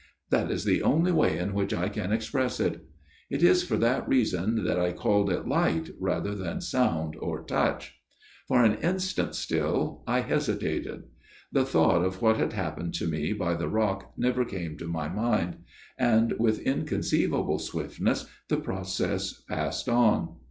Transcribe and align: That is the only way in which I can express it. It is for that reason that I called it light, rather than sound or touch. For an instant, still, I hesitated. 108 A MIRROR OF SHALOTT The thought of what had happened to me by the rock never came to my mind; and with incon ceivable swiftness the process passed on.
That 0.31 0.49
is 0.49 0.65
the 0.65 0.81
only 0.81 1.11
way 1.11 1.37
in 1.37 1.53
which 1.53 1.75
I 1.75 1.87
can 1.87 2.11
express 2.11 2.59
it. 2.59 2.83
It 3.29 3.43
is 3.43 3.61
for 3.61 3.77
that 3.77 4.07
reason 4.09 4.63
that 4.63 4.79
I 4.79 4.93
called 4.93 5.29
it 5.31 5.47
light, 5.47 5.91
rather 5.99 6.33
than 6.33 6.59
sound 6.59 7.15
or 7.19 7.43
touch. 7.43 8.01
For 8.47 8.63
an 8.63 8.79
instant, 8.81 9.35
still, 9.35 10.01
I 10.07 10.21
hesitated. 10.21 11.03
108 11.03 11.03
A 11.03 11.03
MIRROR 11.03 11.05
OF 11.05 11.53
SHALOTT 11.53 11.53
The 11.53 11.71
thought 11.71 12.03
of 12.05 12.21
what 12.23 12.37
had 12.37 12.53
happened 12.53 12.95
to 12.95 13.05
me 13.05 13.31
by 13.33 13.53
the 13.53 13.69
rock 13.69 14.11
never 14.17 14.43
came 14.43 14.75
to 14.79 14.87
my 14.87 15.07
mind; 15.07 15.57
and 15.99 16.33
with 16.39 16.65
incon 16.65 17.03
ceivable 17.03 17.61
swiftness 17.61 18.25
the 18.49 18.57
process 18.57 19.33
passed 19.43 19.87
on. 19.87 20.37